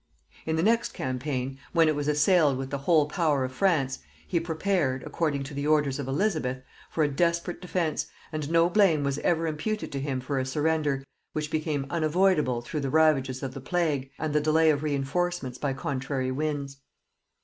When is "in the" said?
0.47-0.63